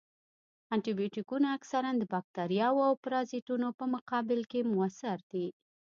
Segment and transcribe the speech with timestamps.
[0.73, 5.47] انټي بیوټیکونه اکثراً د باکتریاوو او پرازیتونو په مقابل کې موثر دي.